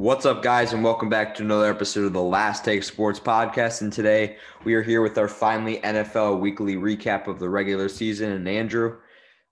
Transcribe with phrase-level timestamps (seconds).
[0.00, 3.82] What's up, guys, and welcome back to another episode of the Last Take Sports Podcast.
[3.82, 8.30] And today we are here with our finally NFL weekly recap of the regular season.
[8.30, 8.98] And Andrew,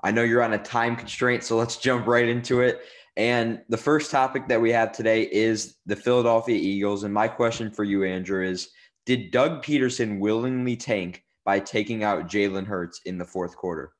[0.05, 2.83] I know you're on a time constraint, so let's jump right into it.
[3.17, 7.03] And the first topic that we have today is the Philadelphia Eagles.
[7.03, 8.69] And my question for you, Andrew, is
[9.05, 13.95] Did Doug Pederson willingly tank by taking out Jalen Hurts in the fourth quarter?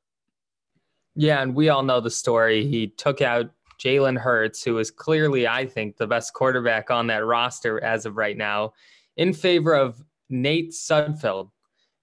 [1.17, 2.65] Yeah, and we all know the story.
[2.69, 7.25] He took out Jalen Hurts, who is clearly, I think, the best quarterback on that
[7.25, 8.73] roster as of right now,
[9.17, 11.51] in favor of Nate Sudfeld.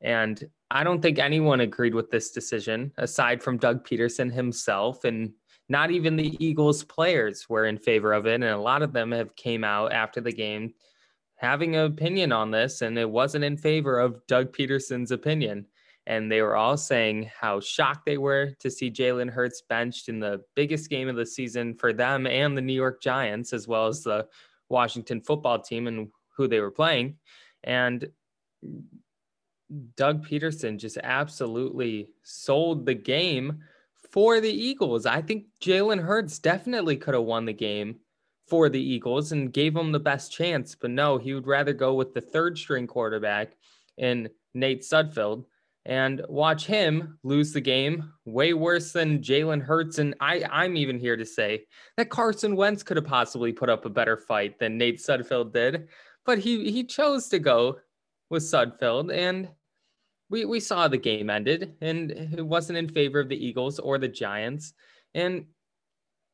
[0.01, 5.03] And I don't think anyone agreed with this decision aside from Doug Pederson himself.
[5.05, 5.33] And
[5.69, 8.35] not even the Eagles players were in favor of it.
[8.35, 10.73] And a lot of them have came out after the game
[11.37, 12.81] having an opinion on this.
[12.81, 15.65] And it wasn't in favor of Doug Pederson's opinion
[16.05, 20.19] and they were all saying how shocked they were to see Jalen Hurts benched in
[20.19, 23.87] the biggest game of the season for them and the New York Giants, as well
[23.87, 24.27] as the
[24.69, 27.17] Washington football team and who they were playing.
[27.63, 28.09] And
[29.95, 33.61] Doug Pederson just absolutely sold the game
[34.11, 35.05] for the Eagles.
[35.05, 37.99] I think Jalen Hurts definitely could have won the game
[38.47, 40.75] for the Eagles and gave them the best chance.
[40.75, 43.53] But no, he would rather go with the third string quarterback
[43.97, 45.45] in Nate Sudfeld
[45.85, 49.99] and watch him lose the game way worse than Jalen Hurts.
[49.99, 51.65] And I, I'm even here to say
[51.97, 55.89] that Carson Wentz could have possibly put up a better fight than Nate Sudfeld did,
[56.25, 57.79] but he he chose to go
[58.29, 59.49] with Sudfeld, and
[60.29, 63.97] we we saw the game ended, and it wasn't in favor of the Eagles or
[63.97, 64.73] the Giants.
[65.13, 65.45] And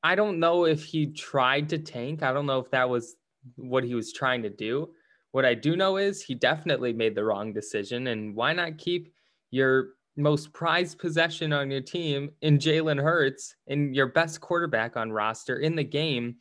[0.03, 2.23] I don't know if he tried to tank.
[2.23, 3.15] I don't know if that was
[3.55, 4.89] what he was trying to do.
[5.31, 8.07] What I do know is he definitely made the wrong decision.
[8.07, 9.13] And why not keep
[9.51, 15.11] your most prized possession on your team in Jalen Hurts and your best quarterback on
[15.11, 16.35] roster in the game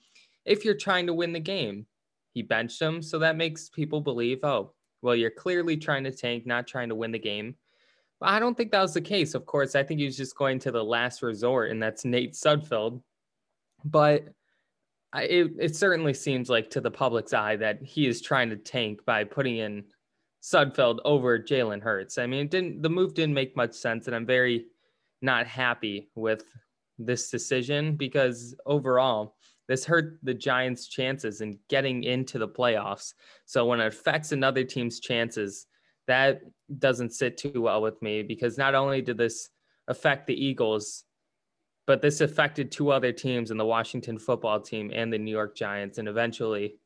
[0.45, 1.87] if you're trying to win the game.
[2.35, 6.47] He benched him, so that makes people believe, oh, well, you're clearly trying to tank,
[6.47, 7.57] not trying to win the game.
[8.21, 9.35] But I don't think that was the case.
[9.35, 12.35] Of course, I think he was just going to the last resort, and that's Nate
[12.35, 13.01] Sudfeld.
[13.85, 14.29] But
[15.15, 19.05] it, it certainly seems like to the public's eye that he is trying to tank
[19.05, 19.85] by putting in
[20.43, 22.19] Sudfeld over Jalen Hurts.
[22.19, 24.67] I mean, it didn't the move didn't make much sense, and I'm very
[25.21, 26.45] not happy with
[26.99, 33.15] this decision because overall, this hurt the Giants' chances in getting into the playoffs.
[33.45, 35.67] So when it affects another team's chances,
[36.07, 36.41] that
[36.79, 39.51] doesn't sit too well with me because not only did this
[39.89, 41.05] affect the Eagles,
[41.87, 45.57] but this affected two other teams in the Washington football team and the New York
[45.57, 46.77] Giants, and eventually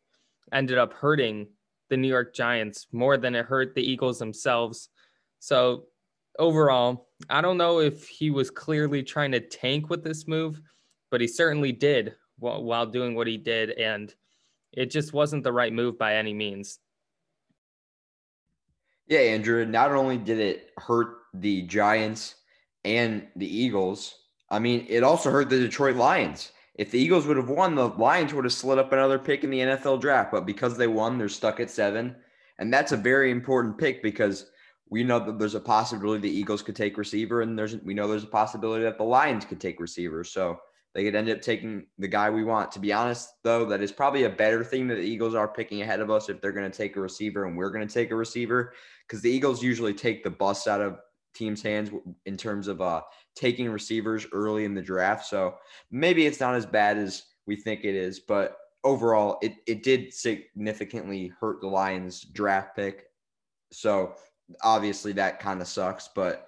[0.53, 1.47] ended up hurting
[1.93, 4.89] the New York Giants more than it hurt the Eagles themselves.
[5.41, 5.89] So
[6.39, 10.63] overall, I don't know if he was clearly trying to tank with this move,
[11.11, 13.73] but he certainly did while, doing what he did.
[13.73, 14.13] And
[14.73, 16.79] it just wasn't the right move by any means.
[19.07, 22.37] Yeah, Andrew, not only did it hurt the Giants
[22.87, 24.15] and the Eagles,
[24.49, 26.53] I mean, it also hurt the Detroit Lions.
[26.75, 29.51] If the Eagles would have won, the Lions would have slid up another pick in
[29.51, 30.33] the NFL draft.
[30.33, 32.17] But because they won, they're stuck at seven.
[32.59, 34.51] And that's a very important pick because
[34.89, 38.07] we know that there's a possibility the Eagles could take receiver, and there's we know
[38.07, 40.23] there's a possibility that the Lions could take receiver.
[40.23, 40.59] So
[40.95, 42.71] they could end up taking the guy we want.
[42.73, 45.81] To be honest, though, that is probably a better thing that the Eagles are picking
[45.81, 48.11] ahead of us if they're going to take a receiver and we're going to take
[48.11, 48.75] a receiver
[49.07, 50.99] because the Eagles usually take the bus out of
[51.35, 51.91] teams' hands
[52.27, 53.03] in terms of uh,
[53.35, 55.27] taking receivers early in the draft.
[55.27, 55.55] So
[55.91, 60.13] maybe it's not as bad as we think it is, but overall, it, it did
[60.13, 63.07] significantly hurt the Lions' draft pick.
[63.71, 64.15] So
[64.63, 66.09] obviously that kind of sucks.
[66.15, 66.47] But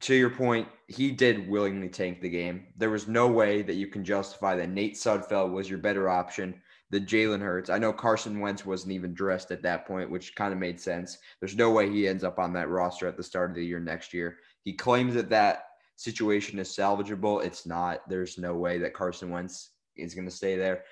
[0.00, 2.66] to your point, he did willingly tank the game.
[2.76, 6.60] There was no way that you can justify that Nate Sudfeld was your better option
[6.90, 7.70] the Jalen Hurts.
[7.70, 11.18] I know Carson Wentz wasn't even dressed at that point, which kind of made sense.
[11.40, 13.80] There's no way he ends up on that roster at the start of the year
[13.80, 14.38] next year.
[14.64, 15.64] He claims that that
[15.96, 17.44] situation is salvageable.
[17.44, 18.08] It's not.
[18.08, 20.84] There's no way that Carson Wentz is going to stay there.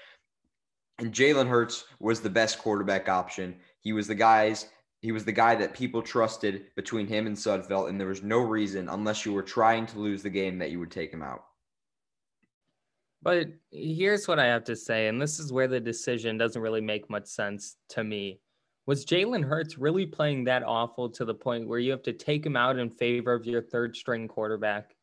[0.99, 3.57] And Jalen Hurts was the best quarterback option.
[3.81, 4.67] He was the guys.
[5.01, 8.41] He was the guy that people trusted between him and Sudfeld, and there was no
[8.41, 11.45] reason, unless you were trying to lose the game, that you would take him out.
[13.23, 16.81] But here's what I have to say, and this is where the decision doesn't really
[16.81, 18.41] make much sense to me.
[18.87, 22.47] Was Jalen Hurts really playing that awful to the point where you have to take
[22.47, 24.95] him out in favor of your third string quarterback?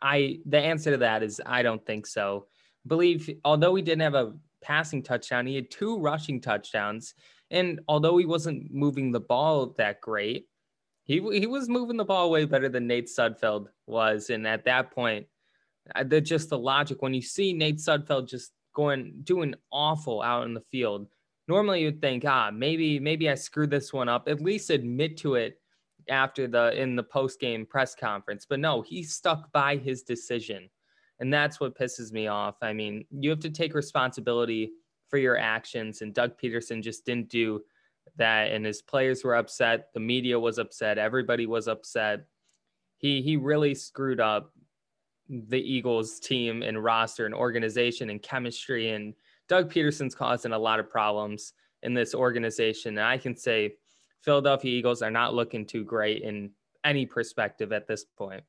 [0.00, 2.46] I the answer to that is I don't think so.
[2.84, 7.14] I believe although he didn't have a passing touchdown, he had two rushing touchdowns,
[7.50, 10.46] and although he wasn't moving the ball that great,
[11.04, 14.92] he he was moving the ball way better than Nate Sudfeld was, and at that
[14.92, 15.26] point,
[15.94, 20.44] uh, the just the logic when you see Nate Sudfeld just going doing awful out
[20.44, 21.08] in the field.
[21.48, 24.28] Normally you'd think, ah, maybe maybe I screwed this one up.
[24.28, 25.60] At least admit to it
[26.08, 28.46] after the in the post game press conference.
[28.48, 30.68] But no, he stuck by his decision.
[31.18, 32.56] And that's what pisses me off.
[32.60, 34.72] I mean, you have to take responsibility
[35.08, 36.02] for your actions.
[36.02, 37.62] And Doug Pederson just didn't do
[38.16, 38.52] that.
[38.52, 39.88] And his players were upset.
[39.94, 40.98] The media was upset.
[40.98, 42.26] Everybody was upset.
[42.98, 44.52] He he really screwed up
[45.28, 48.90] the Eagles team and roster and organization and chemistry.
[48.90, 49.14] And
[49.48, 51.52] Doug Pederson's causing a lot of problems
[51.82, 52.98] in this organization.
[52.98, 53.74] And I can say
[54.22, 56.50] Philadelphia Eagles are not looking too great in
[56.84, 58.42] any perspective at this point.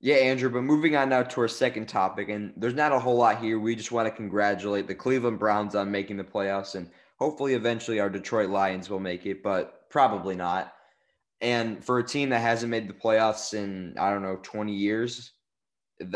[0.00, 3.16] Yeah, Andrew, but moving on now to our second topic, and there's not a whole
[3.16, 3.60] lot here.
[3.60, 6.90] We just want to congratulate the Cleveland Browns on making the playoffs, and
[7.20, 10.74] hopefully eventually our Detroit Lions will make it, but probably not.
[11.42, 15.32] And for a team that hasn't made the playoffs in, I don't know, 20 years,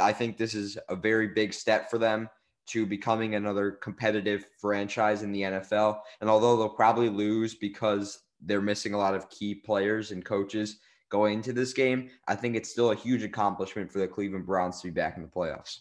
[0.01, 2.29] I think this is a very big step for them
[2.69, 5.99] to becoming another competitive franchise in the NFL.
[6.21, 10.79] And although they'll probably lose because they're missing a lot of key players and coaches,
[11.09, 14.81] going into this game, I think it's still a huge accomplishment for the Cleveland Browns
[14.81, 15.81] to be back in the playoffs.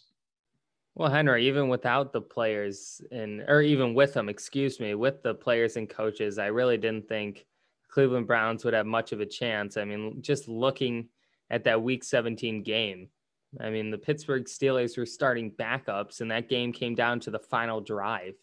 [0.95, 5.33] Well, Henry, even without the players and or even with them, excuse me, with the
[5.33, 7.45] players and coaches, I really didn't think
[7.95, 9.77] Cleveland Browns would have much of a chance.
[9.77, 11.07] I mean, just looking
[11.49, 13.07] at that week 17 game,
[13.61, 17.39] I mean, the Pittsburgh Steelers were starting backups, and that game came down to the
[17.39, 18.33] final drive.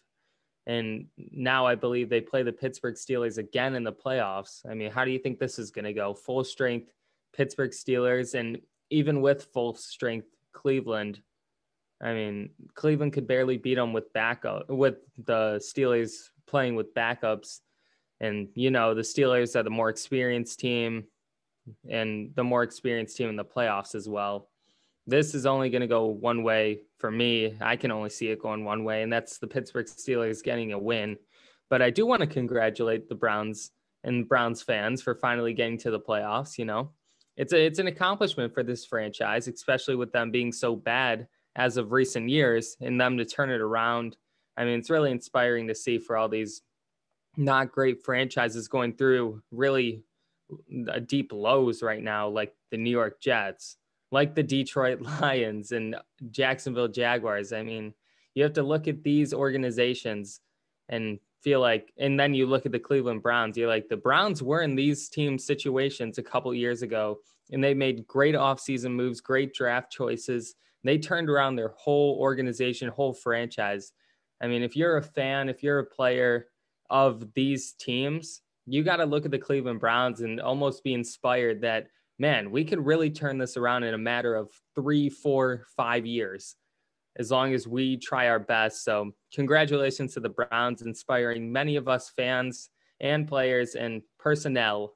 [0.65, 4.67] And now I believe they play the Pittsburgh Steelers again in the playoffs.
[4.67, 6.15] I mean, how do you think this is going to go?
[6.15, 6.91] Full strength
[7.31, 8.59] Pittsburgh Steelers, and
[8.89, 11.21] even with full strength Cleveland,
[12.01, 17.59] I mean, Cleveland could barely beat them with backup with the Steelers playing with backups.
[18.23, 21.05] And you know, the Steelers are the more experienced team
[21.89, 24.49] and the more experienced team in the playoffs as well
[25.05, 27.55] this is only going to go one way for me.
[27.59, 30.79] I can only see it going one way, and that's the Pittsburgh Steelers getting a
[30.79, 31.17] win.
[31.69, 33.71] But I do want to congratulate the Browns
[34.03, 36.57] and Browns fans for finally getting to the playoffs.
[36.57, 36.91] You know,
[37.35, 41.77] it's a it's an accomplishment for this franchise, especially with them being so bad as
[41.77, 44.15] of recent years, and them to turn it around.
[44.55, 46.61] I mean, it's really inspiring to see for all these
[47.37, 50.03] not great franchises going through really
[51.07, 53.77] deep lows right now, like the New York Jets
[54.13, 55.95] like the Detroit Lions and
[56.29, 57.51] Jacksonville Jaguars.
[57.51, 57.93] I mean,
[58.35, 60.39] you have to look at these organizations
[60.87, 64.41] and feel like, and then you look at the Cleveland Browns, you're like, the Browns
[64.41, 67.19] were in these team situations a couple years ago,
[67.51, 70.55] and they made great offseason moves, great draft choices.
[70.83, 73.93] They turned around their whole organization, whole franchise.
[74.41, 76.47] I mean, if you're a fan, if you're a player
[76.89, 81.61] of these teams, you got to look at the Cleveland Browns and almost be inspired
[81.61, 81.87] that
[82.19, 86.55] man, we could really turn this around in a matter of three, four, five years
[87.17, 88.83] as long as we try our best.
[88.83, 92.69] So, congratulations to the Browns, inspiring many of us fans
[92.99, 94.95] and players and personnel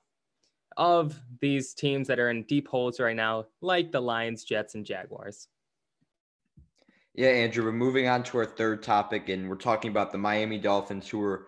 [0.78, 4.86] of these teams that are in deep holes right now, like the Lions, Jets, and
[4.86, 5.48] Jaguars.
[7.16, 10.60] Yeah, Andrew, we're moving on to our third topic, and we're talking about the Miami
[10.60, 11.48] Dolphins, who are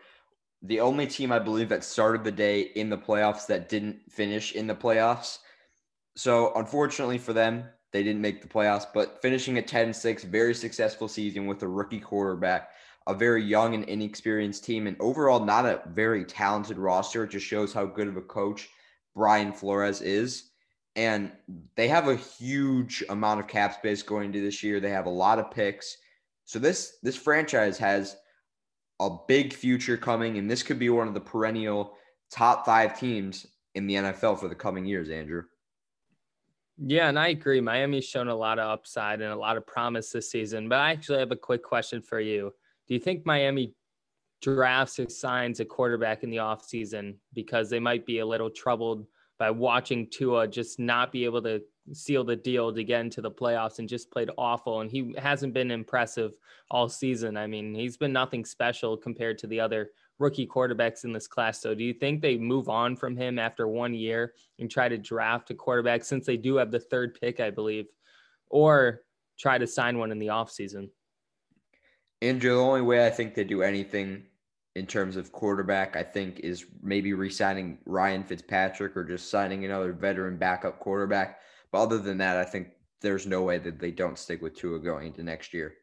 [0.61, 4.53] the only team I believe that started the day in the playoffs that didn't finish
[4.53, 5.39] in the playoffs.
[6.15, 11.07] So unfortunately for them, they didn't make the playoffs, but finishing a 10-6, very successful
[11.07, 12.69] season with a rookie quarterback,
[13.07, 17.23] a very young and inexperienced team, and overall not a very talented roster.
[17.23, 18.69] It just shows how good of a coach
[19.15, 20.51] Brian Flores is.
[20.95, 21.31] And
[21.75, 24.79] they have a huge amount of cap space going into this year.
[24.79, 25.97] They have a lot of picks.
[26.45, 28.17] So this this franchise has
[28.99, 31.95] a big future coming, and this could be one of the perennial
[32.31, 35.43] top five teams in the NFL for the coming years, Andrew.
[36.77, 37.59] Yeah, and I agree.
[37.59, 40.69] Miami's shown a lot of upside and a lot of promise this season.
[40.69, 42.53] But I actually have a quick question for you.
[42.87, 43.73] Do you think Miami
[44.41, 49.05] drafts or signs a quarterback in the offseason because they might be a little troubled
[49.37, 51.61] by watching Tua just not be able to
[51.93, 54.81] seal the deal to get into the playoffs and just played awful.
[54.81, 56.33] And he hasn't been impressive
[56.71, 57.37] all season.
[57.37, 61.61] I mean, he's been nothing special compared to the other rookie quarterbacks in this class.
[61.61, 64.97] So do you think they move on from him after one year and try to
[64.97, 67.85] draft a quarterback since they do have the third pick, I believe,
[68.49, 69.01] or
[69.39, 70.89] try to sign one in the offseason?
[72.21, 74.23] Andrew, the only way I think they do anything
[74.75, 79.93] in terms of quarterback, I think, is maybe re-signing Ryan Fitzpatrick or just signing another
[79.93, 81.39] veteran backup quarterback.
[81.71, 82.69] But other than that, I think
[83.01, 85.73] there's no way that they don't stick with Tua going into next year.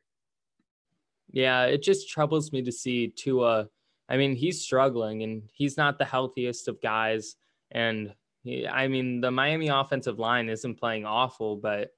[1.30, 3.68] Yeah, it just troubles me to see Tua
[4.08, 7.36] I mean, he's struggling and he's not the healthiest of guys.
[7.70, 11.90] And he, I mean, the Miami offensive line isn't playing awful, but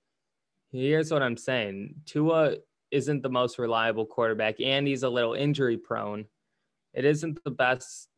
[0.72, 2.56] here's what I'm saying Tua
[2.90, 6.24] isn't the most reliable quarterback and he's a little injury prone,
[6.94, 8.08] it isn't the best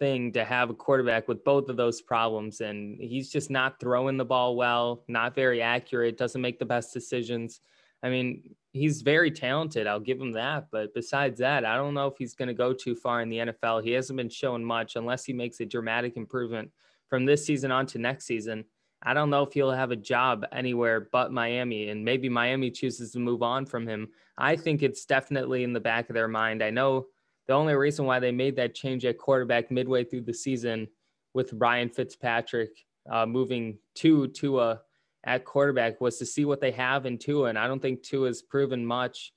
[0.00, 2.60] thing to have a quarterback with both of those problems.
[2.60, 6.92] And he's just not throwing the ball well, not very accurate, doesn't make the best
[6.92, 7.60] decisions.
[8.02, 9.86] I mean, he's very talented.
[9.86, 10.68] I'll give him that.
[10.72, 13.38] But besides that, I don't know if he's going to go too far in the
[13.38, 13.84] NFL.
[13.84, 16.70] He hasn't been showing much unless he makes a dramatic improvement
[17.08, 18.64] from this season on to next season.
[19.02, 23.12] I don't know if he'll have a job anywhere but Miami, and maybe Miami chooses
[23.12, 24.08] to move on from him.
[24.36, 26.62] I think it's definitely in the back of their mind.
[26.62, 27.06] I know
[27.50, 30.86] the only reason why they made that change at quarterback midway through the season
[31.34, 32.70] with Ryan Fitzpatrick
[33.10, 34.82] uh, moving to Tua
[35.24, 37.48] at quarterback was to see what they have in Tua.
[37.48, 39.32] And I don't think Tua has proven much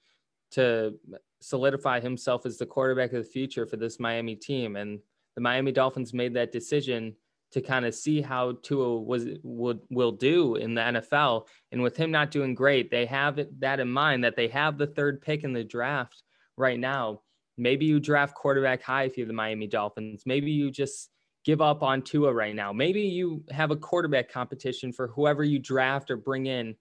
[0.51, 0.93] to
[1.41, 4.75] solidify himself as the quarterback of the future for this Miami team.
[4.75, 4.99] And
[5.33, 7.15] the Miami Dolphins made that decision
[7.53, 11.47] to kind of see how Tua was would will do in the NFL.
[11.71, 14.85] And with him not doing great, they have that in mind that they have the
[14.85, 16.21] third pick in the draft
[16.57, 17.21] right now.
[17.57, 20.23] Maybe you draft quarterback high if you're the Miami Dolphins.
[20.25, 21.09] Maybe you just
[21.45, 22.71] give up on Tua right now.
[22.71, 26.75] Maybe you have a quarterback competition for whoever you draft or bring in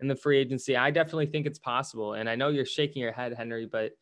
[0.00, 0.76] in the free agency.
[0.76, 2.14] I definitely think it's possible.
[2.14, 3.92] And I know you're shaking your head, Henry, but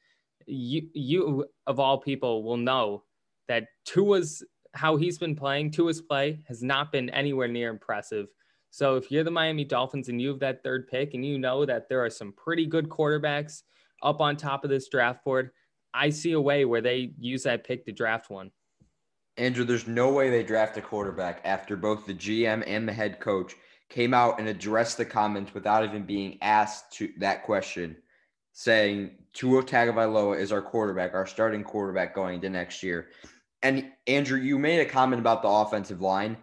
[0.47, 3.05] you you of all people will know
[3.49, 8.27] that Tua's how he's been playing, Tua's play has not been anywhere near impressive.
[8.71, 11.65] So if you're the Miami Dolphins and you have that third pick and you know
[11.65, 13.63] that there are some pretty good quarterbacks
[14.03, 15.51] up on top of this draft board,
[15.97, 18.51] I see a way where they use that pick to draft one.
[19.39, 23.21] Andrew, there's no way they draft a quarterback after both the GM and the head
[23.21, 23.55] coach
[23.89, 27.97] came out and addressed the comments without even being asked to that question,
[28.53, 33.09] saying Tua Tagovailoa is our quarterback, our starting quarterback going into next year.
[33.63, 36.37] And Andrew, you made a comment about the offensive line.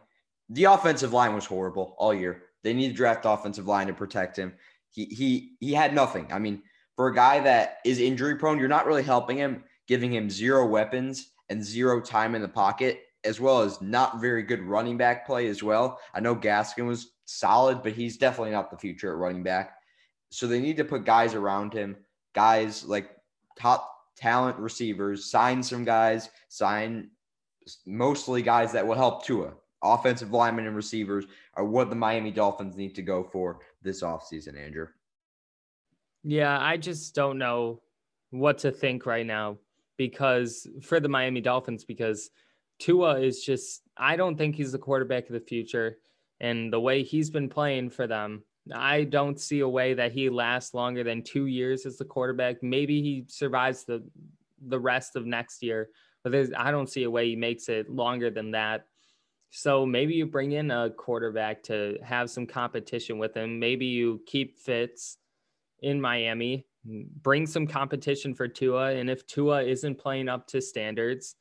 [0.49, 2.43] The offensive line was horrible all year.
[2.63, 4.53] They need to draft offensive line to protect him.
[4.89, 6.31] He he he had nothing.
[6.31, 6.61] I mean,
[6.95, 10.65] for a guy that is injury prone, you're not really helping him, giving him zero
[10.65, 15.25] weapons and zero time in the pocket, as well as not very good running back
[15.25, 15.99] play as well.
[16.13, 19.77] I know Gaskin was solid, but he's definitely not the future at running back.
[20.29, 21.95] So they need to put guys around him,
[22.33, 23.11] guys like
[23.57, 27.09] top talent receivers, sign some guys, sign
[27.85, 29.53] mostly guys that will help Tua.
[29.83, 34.57] Offensive linemen and receivers are what the Miami Dolphins need to go for this offseason,
[34.57, 34.87] Andrew.
[36.23, 37.81] Yeah, I just don't know
[38.31, 39.57] what to think right now
[39.97, 42.29] because for the Miami Dolphins, because
[42.79, 45.97] Tua is just, I don't think he's the quarterback of the future.
[46.39, 50.29] And the way he's been playing for them, I don't see a way that he
[50.29, 52.63] lasts longer than two years as the quarterback.
[52.63, 54.03] Maybe he survives the
[54.65, 55.89] the rest of next year,
[56.23, 58.85] but there's I don't see a way he makes it longer than that.
[59.51, 63.59] So maybe you bring in a quarterback to have some competition with him.
[63.59, 65.17] Maybe you keep Fitz
[65.83, 68.93] in Miami, bring some competition for Tua.
[68.93, 71.35] And if Tua isn't playing up to standards,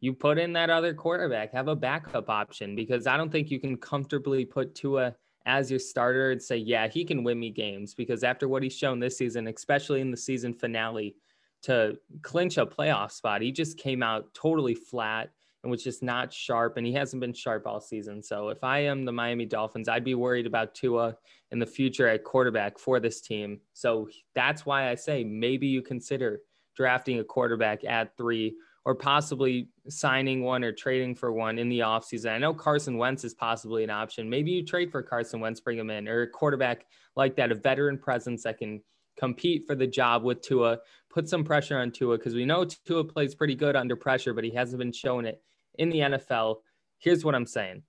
[0.00, 3.60] you put in that other quarterback, have a backup option because I don't think you
[3.60, 5.14] can comfortably put Tua
[5.46, 8.76] as your starter and say, yeah, he can win me games because after what he's
[8.76, 11.14] shown this season, especially in the season finale,
[11.62, 15.30] to clinch a playoff spot, he just came out totally flat
[15.62, 18.22] and was just not sharp, and he hasn't been sharp all season.
[18.22, 21.16] So if I am the Miami Dolphins, I'd be worried about Tua
[21.50, 23.60] in the future at quarterback for this team.
[23.72, 26.40] So that's why I say maybe you consider
[26.76, 31.80] drafting a quarterback at three or possibly signing one or trading for one in the
[31.80, 32.32] offseason.
[32.32, 34.28] I know Carson Wentz is possibly an option.
[34.28, 37.54] Maybe you trade for Carson Wentz, bring him in, or a quarterback like that, a
[37.54, 38.82] veteran presence that can
[39.16, 40.78] compete for the job with Tua,
[41.10, 44.42] put some pressure on Tua because we know Tua plays pretty good under pressure, but
[44.42, 45.40] he hasn't been showing it
[45.76, 46.56] in the NFL.
[46.98, 47.82] Here's what I'm saying.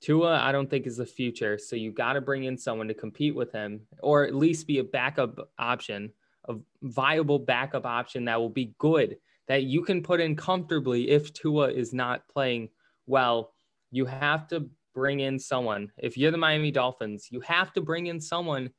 [0.00, 1.58] Tua, I don't think is the future.
[1.58, 4.78] So you got to bring in someone to compete with him, or at least be
[4.78, 6.12] a backup option,
[6.48, 9.16] a viable backup option that will be good,
[9.48, 12.68] that you can put in comfortably if Tua is not playing
[13.06, 13.52] well.
[13.90, 15.90] You have to bring in someone.
[15.96, 18.70] If you're the Miami Dolphins, you have to bring in someone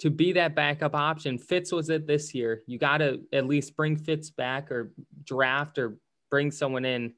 [0.00, 1.38] to be that backup option.
[1.38, 2.62] Fitz was it this year.
[2.66, 4.92] You got to at least bring Fitz back or
[5.24, 5.98] draft or
[6.30, 7.14] bring someone in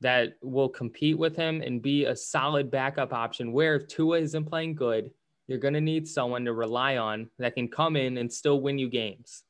[0.00, 3.52] that will compete with him and be a solid backup option.
[3.52, 5.10] Where if Tua isn't playing good,
[5.46, 8.78] you're going to need someone to rely on that can come in and still win
[8.78, 9.44] you games.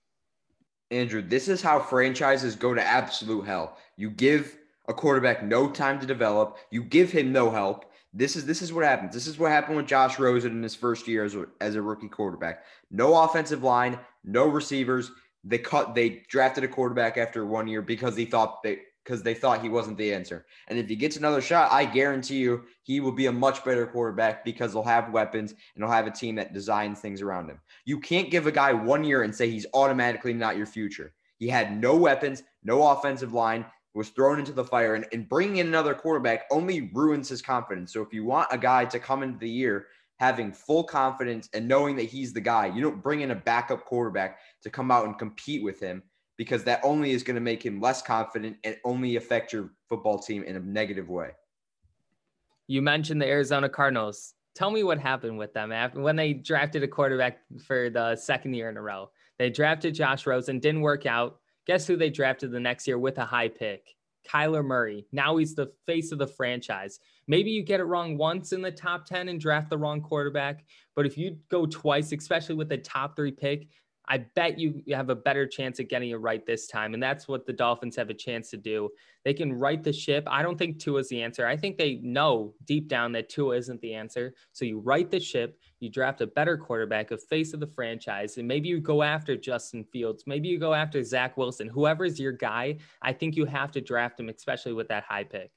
[0.90, 3.76] Andrew, this is how franchises go to absolute hell.
[3.96, 4.56] You give
[4.88, 7.90] a quarterback no time to develop, you give him no help.
[8.12, 9.12] This is this is what happens.
[9.12, 11.82] This is what happened with Josh Rosen in his first year as a, as a
[11.82, 12.64] rookie quarterback.
[12.90, 15.10] No offensive line, no receivers.
[15.44, 19.34] They cut they drafted a quarterback after one year because he thought they because they
[19.34, 20.46] thought he wasn't the answer.
[20.66, 23.86] And if he gets another shot, I guarantee you he will be a much better
[23.86, 27.60] quarterback because he'll have weapons and he'll have a team that designs things around him.
[27.84, 31.12] You can't give a guy one year and say he's automatically not your future.
[31.38, 35.58] He had no weapons, no offensive line, was thrown into the fire, and, and bringing
[35.58, 37.92] in another quarterback only ruins his confidence.
[37.92, 39.86] So if you want a guy to come into the year
[40.18, 43.84] having full confidence and knowing that he's the guy, you don't bring in a backup
[43.84, 46.02] quarterback to come out and compete with him
[46.36, 50.18] because that only is going to make him less confident and only affect your football
[50.18, 51.30] team in a negative way.
[52.66, 54.34] You mentioned the Arizona Cardinals.
[54.54, 58.54] Tell me what happened with them after when they drafted a quarterback for the second
[58.54, 59.10] year in a row.
[59.38, 61.38] They drafted Josh Rosen, didn't work out.
[61.66, 63.96] Guess who they drafted the next year with a high pick?
[64.26, 65.06] Kyler Murray.
[65.12, 66.98] Now he's the face of the franchise.
[67.28, 70.64] Maybe you get it wrong once in the top 10 and draft the wrong quarterback.
[70.94, 73.68] But if you go twice, especially with the top three pick,
[74.08, 76.94] I bet you have a better chance at getting it right this time.
[76.94, 78.90] And that's what the Dolphins have a chance to do.
[79.24, 80.28] They can right the ship.
[80.30, 81.46] I don't think Tua is the answer.
[81.46, 84.34] I think they know deep down that Tua isn't the answer.
[84.52, 88.38] So you right the ship, you draft a better quarterback, a face of the franchise,
[88.38, 90.24] and maybe you go after Justin Fields.
[90.26, 91.68] Maybe you go after Zach Wilson.
[91.68, 95.50] Whoever's your guy, I think you have to draft him, especially with that high pick.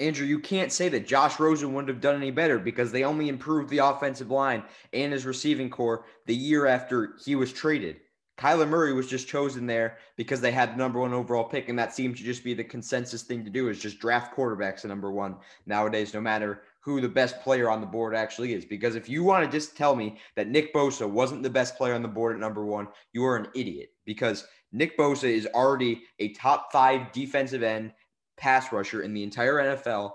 [0.00, 3.28] Andrew, you can't say that Josh Rosen wouldn't have done any better because they only
[3.28, 4.62] improved the offensive line
[4.92, 7.96] and his receiving corps the year after he was traded.
[8.38, 11.76] Kyler Murray was just chosen there because they had the number one overall pick, and
[11.76, 14.86] that seems to just be the consensus thing to do is just draft quarterbacks at
[14.86, 15.36] number one
[15.66, 18.64] nowadays, no matter who the best player on the board actually is.
[18.64, 21.94] Because if you want to just tell me that Nick Bosa wasn't the best player
[21.94, 26.02] on the board at number one, you are an idiot because Nick Bosa is already
[26.20, 27.92] a top five defensive end
[28.38, 30.12] pass rusher in the entire NFL,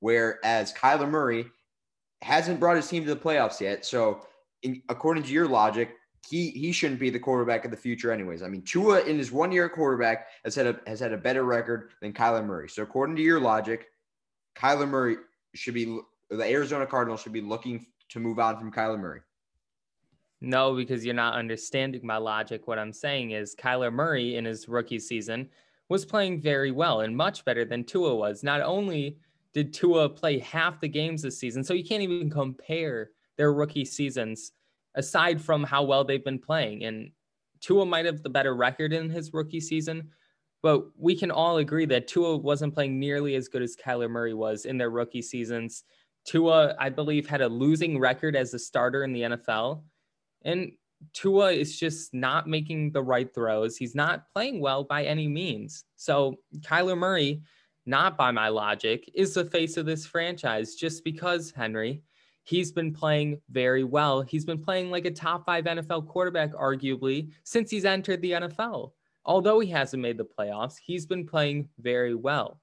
[0.00, 1.46] whereas Kyler Murray
[2.22, 3.84] hasn't brought his team to the playoffs yet.
[3.84, 4.26] So,
[4.62, 5.94] in, according to your logic,
[6.28, 8.42] he he shouldn't be the quarterback of the future, anyways.
[8.42, 11.44] I mean, Tua in his one year quarterback has had a has had a better
[11.44, 12.68] record than Kyler Murray.
[12.68, 13.86] So, according to your logic,
[14.56, 15.16] Kyler Murray
[15.54, 15.98] should be
[16.30, 19.20] the Arizona Cardinals should be looking to move on from Kyler Murray.
[20.40, 22.66] No, because you're not understanding my logic.
[22.66, 25.48] What I'm saying is Kyler Murray in his rookie season
[25.88, 28.42] was playing very well and much better than Tua was.
[28.42, 29.18] Not only
[29.52, 33.84] did Tua play half the games this season, so you can't even compare their rookie
[33.84, 34.52] seasons
[34.94, 36.84] aside from how well they've been playing.
[36.84, 37.10] And
[37.60, 40.10] Tua might have the better record in his rookie season,
[40.62, 44.34] but we can all agree that Tua wasn't playing nearly as good as Kyler Murray
[44.34, 45.84] was in their rookie seasons.
[46.24, 49.82] Tua, I believe, had a losing record as a starter in the NFL.
[50.42, 50.72] And
[51.12, 53.76] Tua is just not making the right throws.
[53.76, 55.84] He's not playing well by any means.
[55.96, 57.42] So Kyler Murray,
[57.86, 62.02] not by my logic, is the face of this franchise just because, Henry,
[62.44, 64.22] he's been playing very well.
[64.22, 68.92] He's been playing like a top five NFL quarterback, arguably, since he's entered the NFL.
[69.24, 72.60] Although he hasn't made the playoffs, he's been playing very well.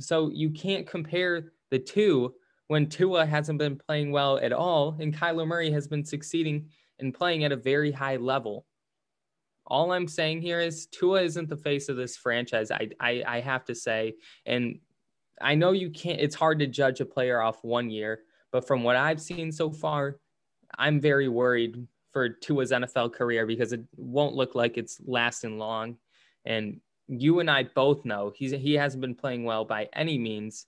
[0.00, 2.34] So you can't compare the two
[2.68, 7.14] when Tua hasn't been playing well at all and Kyler Murray has been succeeding and
[7.14, 8.66] playing at a very high level.
[9.66, 12.70] All I'm saying here is Tua isn't the face of this franchise.
[12.70, 14.78] I, I, I have to say, and
[15.40, 16.20] I know you can't.
[16.20, 18.20] It's hard to judge a player off one year,
[18.52, 20.18] but from what I've seen so far,
[20.78, 25.96] I'm very worried for Tua's NFL career because it won't look like it's lasting long.
[26.44, 30.66] And you and I both know he's he hasn't been playing well by any means.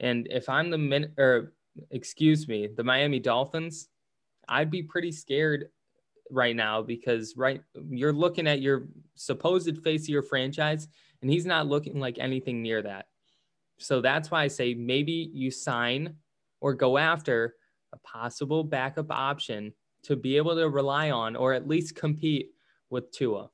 [0.00, 1.52] And if I'm the min or
[1.90, 3.88] excuse me, the Miami Dolphins,
[4.50, 5.70] I'd be pretty scared
[6.30, 10.88] right now because right you're looking at your supposed face of your franchise
[11.22, 13.06] and he's not looking like anything near that.
[13.78, 16.16] So that's why I say maybe you sign
[16.60, 17.54] or go after
[17.92, 22.50] a possible backup option to be able to rely on or at least compete
[22.90, 23.50] with Tua.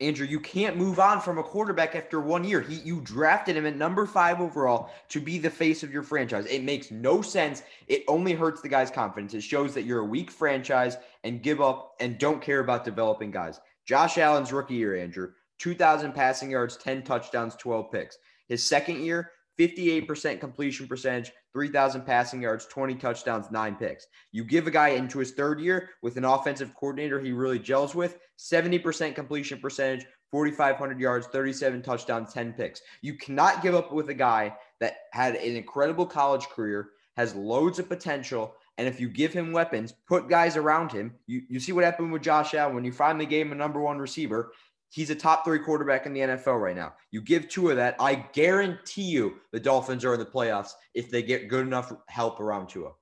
[0.00, 2.60] Andrew, you can't move on from a quarterback after one year.
[2.60, 6.46] He, you drafted him at number five overall to be the face of your franchise.
[6.46, 7.64] It makes no sense.
[7.88, 9.34] It only hurts the guy's confidence.
[9.34, 13.32] It shows that you're a weak franchise and give up and don't care about developing
[13.32, 13.58] guys.
[13.86, 18.18] Josh Allen's rookie year, Andrew, 2,000 passing yards, 10 touchdowns, 12 picks.
[18.46, 24.06] His second year, 58% completion percentage, 3,000 passing yards, 20 touchdowns, nine picks.
[24.32, 27.94] You give a guy into his third year with an offensive coordinator he really gels
[27.94, 32.82] with, 70% completion percentage, 4,500 yards, 37 touchdowns, 10 picks.
[33.00, 37.78] You cannot give up with a guy that had an incredible college career, has loads
[37.78, 41.72] of potential, and if you give him weapons, put guys around him, you, you see
[41.72, 44.52] what happened with Josh Allen when you finally gave him a number one receiver.
[44.90, 46.94] He's a top three quarterback in the NFL right now.
[47.10, 51.10] You give two of that, I guarantee you the Dolphins are in the playoffs if
[51.10, 52.92] they get good enough help around Tua.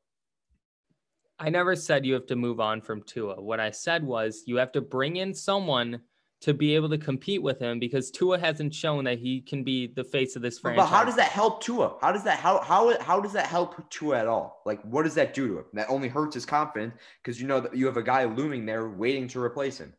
[1.39, 3.41] I never said you have to move on from Tua.
[3.41, 6.01] What I said was you have to bring in someone
[6.41, 9.87] to be able to compete with him because Tua hasn't shown that he can be
[9.87, 10.85] the face of this franchise.
[10.85, 11.97] But how does that help Tua?
[12.01, 14.63] How does that how how how does that help Tua at all?
[14.67, 15.65] Like what does that do to him?
[15.73, 18.89] That only hurts his confidence because you know that you have a guy looming there
[18.89, 19.93] waiting to replace him.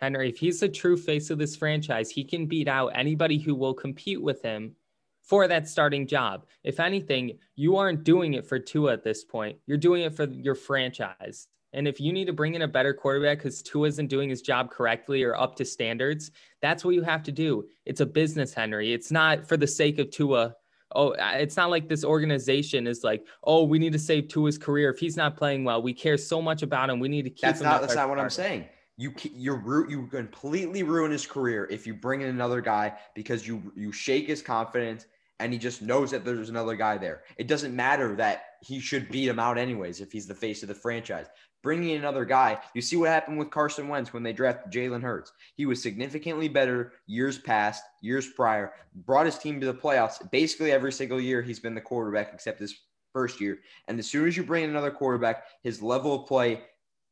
[0.00, 3.54] Henry, if he's the true face of this franchise, he can beat out anybody who
[3.54, 4.74] will compete with him
[5.22, 6.46] for that starting job.
[6.64, 9.58] If anything, you aren't doing it for Tua at this point.
[9.66, 11.48] You're doing it for your franchise.
[11.72, 14.42] And if you need to bring in a better quarterback because Tua isn't doing his
[14.42, 17.68] job correctly or up to standards, that's what you have to do.
[17.84, 18.92] It's a business, Henry.
[18.92, 20.56] It's not for the sake of Tua.
[20.96, 24.90] Oh, it's not like this organization is like, oh, we need to save Tua's career.
[24.90, 26.98] If he's not playing well, we care so much about him.
[26.98, 27.66] We need to keep that's him.
[27.66, 28.64] Not, that's not what I'm saying.
[29.00, 33.72] You you you completely ruin his career if you bring in another guy because you
[33.74, 35.06] you shake his confidence
[35.38, 37.22] and he just knows that there's another guy there.
[37.38, 40.68] It doesn't matter that he should beat him out anyways if he's the face of
[40.68, 41.28] the franchise
[41.62, 42.58] bringing in another guy.
[42.74, 45.32] You see what happened with Carson Wentz when they drafted Jalen Hurts.
[45.54, 50.30] He was significantly better years past, years prior, brought his team to the playoffs.
[50.30, 52.74] Basically, every single year he's been the quarterback except this
[53.12, 53.58] first year.
[53.88, 56.62] And as soon as you bring in another quarterback, his level of play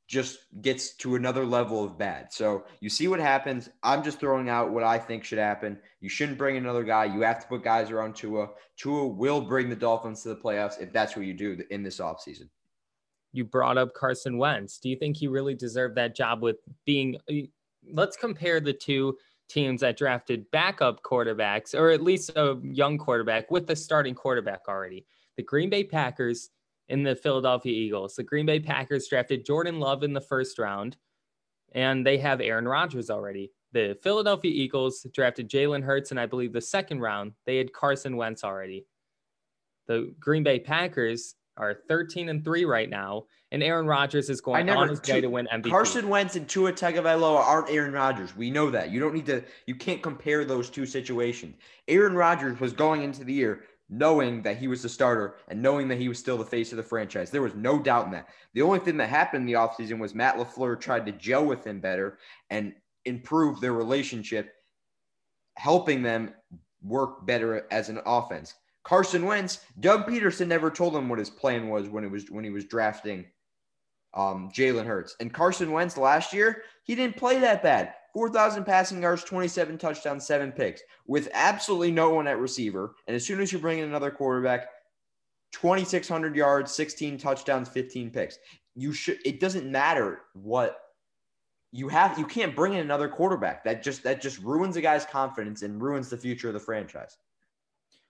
[0.09, 2.33] just gets to another level of bad.
[2.33, 3.69] So you see what happens.
[3.83, 5.79] I'm just throwing out what I think should happen.
[6.01, 7.05] You shouldn't bring another guy.
[7.05, 8.49] You have to put guys around Tua.
[8.77, 11.99] Tua will bring the Dolphins to the playoffs if that's what you do in this
[11.99, 12.49] offseason
[13.33, 14.79] you brought up Carson Wentz.
[14.79, 17.17] Do you think he really deserved that job with being?
[17.31, 17.47] Uh,
[17.93, 19.17] let's compare the two
[19.49, 24.63] teams that drafted backup quarterbacks, or at least a young quarterback with the starting quarterback
[24.69, 25.07] already.
[25.37, 26.51] The Green Bay Packers
[26.89, 28.15] and the Philadelphia Eagles.
[28.15, 30.97] The Green Bay Packers drafted Jordan Love in the first round,
[31.73, 33.53] and they have Aaron Rodgers already.
[33.73, 38.17] The Philadelphia Eagles drafted Jalen Hurts, and I believe the second round they had Carson
[38.17, 38.87] Wentz already.
[39.87, 44.67] The Green Bay Packers are 13 and 3 right now, and Aaron Rodgers is going
[44.67, 45.71] never, on his way to win MVP.
[45.71, 48.35] Carson Wentz and Tua Tagovailoa aren't Aaron Rodgers.
[48.37, 48.91] We know that.
[48.91, 51.57] You don't need to you can't compare those two situations.
[51.89, 55.89] Aaron Rodgers was going into the year knowing that he was the starter and knowing
[55.89, 57.31] that he was still the face of the franchise.
[57.31, 58.29] There was no doubt in that.
[58.55, 61.67] The only thing that happened in the offseason was Matt LaFleur tried to gel with
[61.67, 62.19] him better
[62.51, 62.75] and
[63.05, 64.55] improve their relationship,
[65.57, 66.35] helping them
[66.83, 68.55] work better as an offense.
[68.85, 72.45] Carson Wentz, Doug Pederson never told him what his plan was when it was when
[72.45, 73.27] he was drafting
[74.15, 75.17] um, Jalen Hurts.
[75.21, 77.95] And Carson Wentz last year, he didn't play that bad.
[78.19, 82.97] 4,000 passing yards, 27 touchdowns, seven picks with absolutely no one at receiver.
[83.07, 84.71] And as soon as you bring in another quarterback,
[85.53, 88.37] 2,600 yards, 16 touchdowns, 15 picks.
[88.75, 90.81] You should, it doesn't matter what
[91.71, 93.63] you have, you can't bring in another quarterback.
[93.63, 97.17] That just, that just ruins a guy's confidence and ruins the future of the franchise.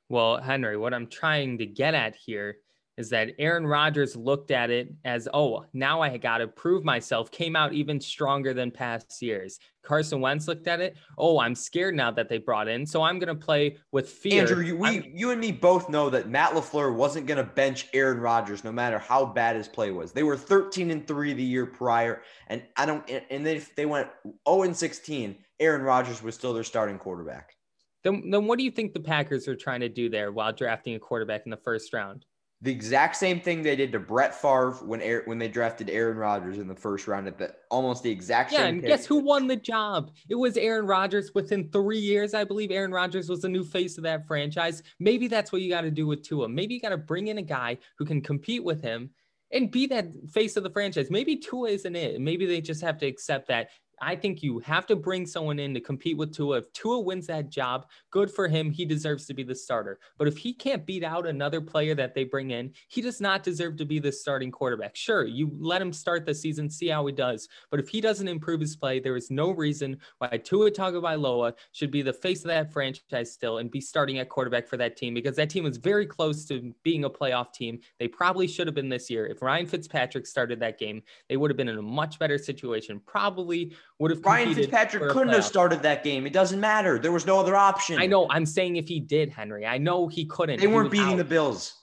[0.08, 2.56] Well, Henry, what I'm trying to get at here
[2.98, 7.30] is that Aaron Rodgers looked at it as, oh, now I got to prove myself,
[7.30, 9.60] came out even stronger than past years.
[9.84, 13.20] Carson Wentz looked at it, oh, I'm scared now that they brought in, so I'm
[13.20, 14.42] going to play with fear.
[14.42, 17.86] Andrew, you, we, you and me both know that Matt LaFleur wasn't going to bench
[17.94, 20.10] Aaron Rodgers no matter how bad his play was.
[20.10, 24.08] They were 13 and 3 the year prior, and I don't, and they, they went
[24.48, 25.36] 0 and 16.
[25.60, 27.54] Aaron Rodgers was still their starting quarterback.
[28.02, 30.96] Then, then what do you think the Packers are trying to do there while drafting
[30.96, 32.24] a quarterback in the first round?
[32.60, 36.58] The exact same thing they did to Brett Favre when when they drafted Aaron Rodgers
[36.58, 38.64] in the first round at the almost the exact yeah, same.
[38.64, 38.88] Yeah, and pick.
[38.88, 40.10] guess who won the job?
[40.28, 41.30] It was Aaron Rodgers.
[41.34, 44.82] Within three years, I believe Aaron Rodgers was the new face of that franchise.
[44.98, 46.48] Maybe that's what you got to do with Tua.
[46.48, 49.10] Maybe you got to bring in a guy who can compete with him
[49.52, 51.10] and be that face of the franchise.
[51.10, 52.20] Maybe Tua isn't it.
[52.20, 53.68] Maybe they just have to accept that
[54.00, 56.58] I think you have to bring someone in to compete with Tua.
[56.58, 58.70] If Tua wins that job, good for him.
[58.70, 59.98] He deserves to be the starter.
[60.18, 63.42] But if he can't beat out another player that they bring in, he does not
[63.42, 64.96] deserve to be the starting quarterback.
[64.96, 67.48] Sure, you let him start the season, see how he does.
[67.70, 71.90] But if he doesn't improve his play, there is no reason why Tua Tagovailoa should
[71.90, 75.14] be the face of that franchise still and be starting at quarterback for that team
[75.14, 77.78] because that team was very close to being a playoff team.
[77.98, 79.26] They probably should have been this year.
[79.26, 83.00] If Ryan Fitzpatrick started that game, they would have been in a much better situation.
[83.06, 84.24] Probably would have.
[84.24, 86.26] Ryan Fitzpatrick couldn't have started that game.
[86.26, 86.98] It doesn't matter.
[86.98, 87.98] There was no other option.
[87.98, 88.26] I know.
[88.30, 90.60] I'm saying if he did, Henry, I know he couldn't.
[90.60, 91.16] They weren't beating out.
[91.18, 91.74] the Bills.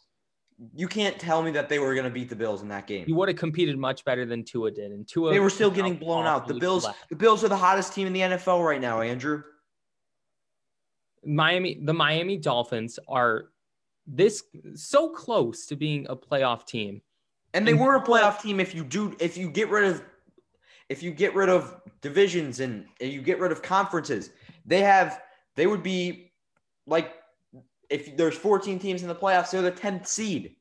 [0.74, 3.06] You can't tell me that they were going to beat the Bills in that game.
[3.06, 5.32] He would have competed much better than Tua did, and Tua.
[5.32, 6.48] They were still getting blown out.
[6.48, 6.88] The Bills.
[7.10, 9.44] The Bills are the hottest team in the NFL right now, Andrew.
[11.26, 13.48] Miami, the Miami Dolphins are
[14.08, 14.44] this
[14.76, 17.02] so close to being a playoff team.
[17.54, 20.04] And they and were a playoff team if you do if you get rid of
[20.90, 24.30] if you get rid of divisions and, you get rid of conferences,
[24.66, 25.22] they have
[25.56, 26.32] they would be
[26.86, 27.14] like
[27.90, 30.56] if there's 14 teams in the playoffs, they're the 10th seed.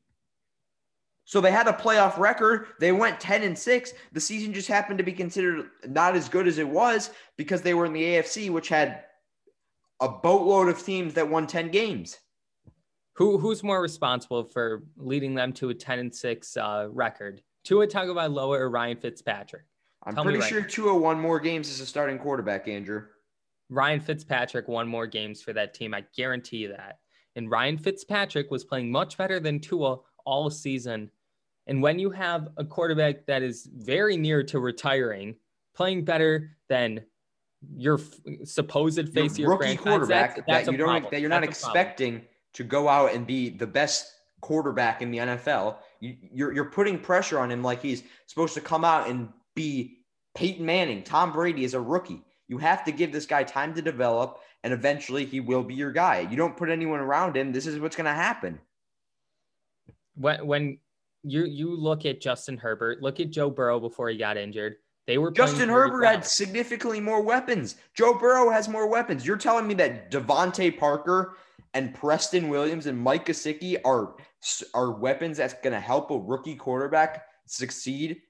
[1.25, 2.67] So they had a playoff record.
[2.79, 3.93] They went 10 and 6.
[4.11, 7.73] The season just happened to be considered not as good as it was because they
[7.73, 9.05] were in the AFC, which had
[9.99, 12.19] a boatload of teams that won 10 games.
[13.13, 17.41] Who who's more responsible for leading them to a 10 and 6 uh, record?
[17.63, 19.63] Tua Tagovailoa or Ryan Fitzpatrick?
[20.05, 20.61] I'm Tell pretty right sure.
[20.61, 23.03] Tua won oh more games as a starting quarterback, Andrew.
[23.69, 25.93] Ryan Fitzpatrick won more games for that team.
[25.93, 26.99] I guarantee you that.
[27.35, 31.09] And Ryan Fitzpatrick was playing much better than Tua all season.
[31.67, 35.35] And when you have a quarterback that is very near to retiring,
[35.75, 37.01] playing better than
[37.75, 41.43] your f- supposed face your rookie quarterback that's, that's that you don't that you're not
[41.43, 42.21] expecting
[42.53, 45.77] to go out and be the best quarterback in the NFL.
[45.99, 49.99] You, you're you're putting pressure on him like he's supposed to come out and be
[50.35, 51.03] Peyton Manning.
[51.03, 52.21] Tom Brady is a rookie.
[52.47, 55.91] You have to give this guy time to develop, and eventually he will be your
[55.91, 56.27] guy.
[56.29, 57.51] You don't put anyone around him.
[57.51, 58.59] This is what's going to happen.
[60.15, 60.77] When when
[61.23, 64.75] you you look at Justin Herbert, look at Joe Burrow before he got injured.
[65.07, 66.11] They were Justin Herbert well.
[66.11, 67.75] had significantly more weapons.
[67.95, 69.25] Joe Burrow has more weapons.
[69.25, 71.37] You're telling me that DeVante Parker
[71.73, 74.15] and Preston Williams and Mike Gesicki are
[74.73, 78.21] are weapons that's going to help a rookie quarterback succeed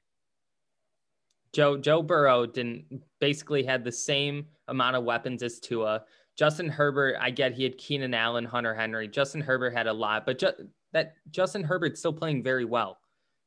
[1.56, 6.04] Joe Joe Burrow didn't basically had the same amount of weapons as Tua.
[6.36, 9.08] Justin Herbert, I get he had Keenan Allen, Hunter Henry.
[9.08, 12.98] Justin Herbert had a lot, but ju- that Justin Herbert's still playing very well.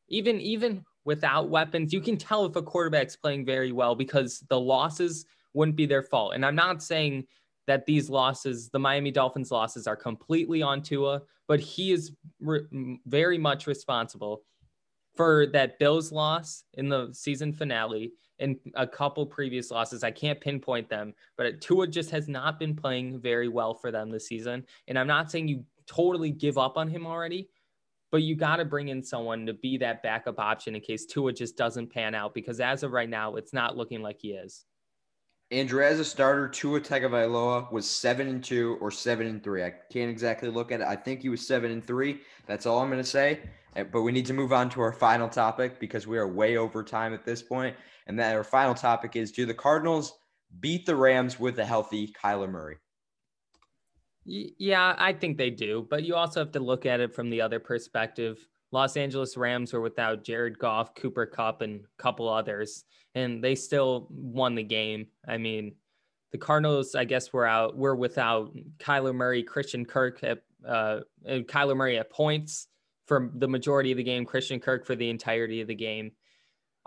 [0.09, 4.59] Even even without weapons, you can tell if a quarterback's playing very well because the
[4.59, 6.33] losses wouldn't be their fault.
[6.35, 7.27] And I'm not saying
[7.66, 12.99] that these losses, the Miami Dolphins losses, are completely on Tua, but he is re-
[13.05, 14.44] very much responsible
[15.18, 20.04] for that Bills loss in the season finale and a couple previous losses.
[20.04, 24.11] I can't pinpoint them, but Tua just has not been playing very well for them
[24.11, 24.64] this season.
[24.87, 27.48] And I'm not saying you totally give up on him already,
[28.12, 31.33] but you got to bring in someone to be that backup option in case Tua
[31.33, 34.66] just doesn't pan out because as of right now, it's not looking like he is.
[35.50, 39.64] Andrew, as a starter, Tua Tagovailoa was seven and two or seven and three.
[39.64, 40.87] I can't exactly look at it.
[40.87, 42.20] I think he was seven and three.
[42.46, 43.40] That's all I'm going to say.
[43.76, 46.57] Eh, but we need to move on to our final topic because we are way
[46.57, 47.76] over time at this point.
[48.07, 50.18] And that our final topic is: Do the Cardinals
[50.61, 52.76] beat the Rams with a healthy Kyler Murray?
[54.24, 55.87] Yeah, I think they do.
[55.88, 58.38] But you also have to look at it from the other perspective.
[58.70, 63.54] Los Angeles Rams were without Jared Goff, Cooper Kupp, and a couple others, and they
[63.54, 65.07] still won the game.
[65.26, 65.74] I mean,
[66.33, 67.78] the Cardinals, I guess, were out.
[67.78, 72.68] We're without Kyler Murray, Christian Kirk at uh, Kyler Murray at points
[73.09, 76.12] for the majority of the game, Christian Kirk for the entirety of the game.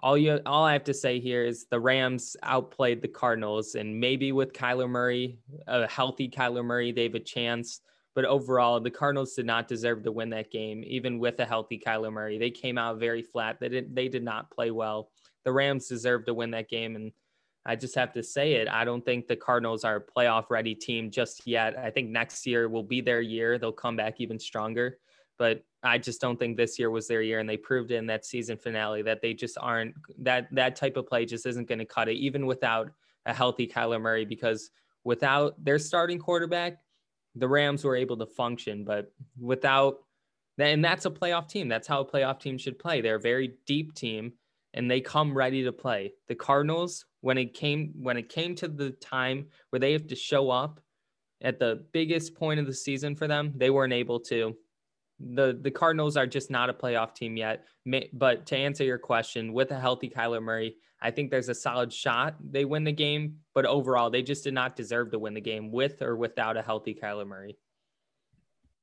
[0.04, 4.00] All you, all I have to say here is the Rams outplayed the Cardinals, and
[4.00, 7.82] maybe with Kyler Murray, a healthy Kyler Murray, they have a chance.
[8.14, 11.82] But overall, the Cardinals did not deserve to win that game, even with a healthy
[11.86, 12.38] Kyler Murray.
[12.38, 13.60] They came out very flat.
[13.60, 15.12] They did they did not play well.
[15.46, 17.12] The Rams deserved to win that game, and
[17.66, 18.68] I just have to say it.
[18.68, 21.78] I don't think the Cardinals are a playoff ready team just yet.
[21.78, 23.58] I think next year will be their year.
[23.58, 24.98] They'll come back even stronger.
[25.38, 28.26] But I just don't think this year was their year, and they proved in that
[28.26, 31.86] season finale that they just aren't that that type of play just isn't going to
[31.86, 32.92] cut it, even without
[33.26, 34.26] a healthy Kyler Murray.
[34.26, 34.70] Because
[35.04, 36.78] without their starting quarterback,
[37.36, 39.98] the Rams were able to function, but without
[40.58, 41.68] and that's a playoff team.
[41.68, 43.02] That's how a playoff team should play.
[43.02, 44.34] They're a very deep team
[44.74, 46.14] and they come ready to play.
[46.28, 50.16] The Cardinals, when it came when it came to the time where they have to
[50.16, 50.80] show up
[51.42, 54.56] at the biggest point of the season for them, they weren't able to.
[55.34, 57.66] The the Cardinals are just not a playoff team yet.
[58.14, 61.92] But to answer your question, with a healthy Kyler Murray, I think there's a solid
[61.92, 65.42] shot they win the game, but overall, they just did not deserve to win the
[65.42, 67.58] game with or without a healthy Kyler Murray.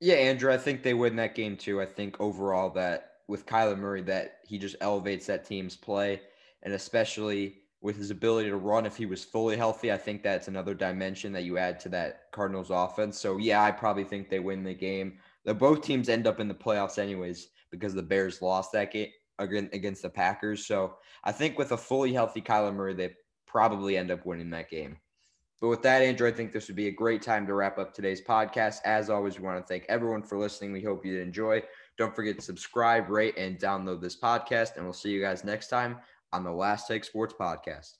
[0.01, 1.81] Yeah, Andrew, I think they win that game too.
[1.81, 6.20] I think overall that with Kyler Murray, that he just elevates that team's play,
[6.62, 10.48] and especially with his ability to run if he was fully healthy, I think that's
[10.48, 13.18] another dimension that you add to that Cardinals offense.
[13.18, 15.18] So yeah, I probably think they win the game.
[15.48, 19.08] The both teams end up in the playoffs anyways because the Bears lost that game
[19.38, 20.66] against the Packers.
[20.66, 23.14] So I think with a fully healthy Kyler Murray, they
[23.46, 24.98] probably end up winning that game.
[25.58, 27.94] But with that, Andrew, I think this would be a great time to wrap up
[27.94, 28.80] today's podcast.
[28.84, 30.70] As always, we want to thank everyone for listening.
[30.70, 31.62] We hope you enjoy.
[31.96, 34.76] Don't forget to subscribe, rate, and download this podcast.
[34.76, 35.96] And we'll see you guys next time
[36.30, 37.97] on the Last Take Sports Podcast.